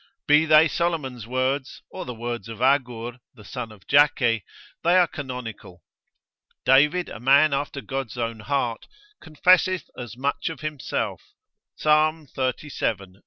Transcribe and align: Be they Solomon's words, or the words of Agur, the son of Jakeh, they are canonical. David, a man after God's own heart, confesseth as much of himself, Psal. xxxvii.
Be 0.27 0.45
they 0.47 0.67
Solomon's 0.67 1.27
words, 1.27 1.83
or 1.91 2.05
the 2.05 2.13
words 2.15 2.49
of 2.49 2.59
Agur, 2.59 3.19
the 3.35 3.43
son 3.45 3.71
of 3.71 3.85
Jakeh, 3.85 4.41
they 4.83 4.95
are 4.97 5.05
canonical. 5.05 5.83
David, 6.65 7.07
a 7.07 7.19
man 7.19 7.53
after 7.53 7.81
God's 7.81 8.17
own 8.17 8.39
heart, 8.39 8.87
confesseth 9.21 9.91
as 9.95 10.17
much 10.17 10.49
of 10.49 10.61
himself, 10.61 11.21
Psal. 11.79 12.25
xxxvii. 12.27 13.17